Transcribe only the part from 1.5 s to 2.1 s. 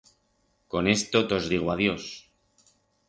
digo adiós.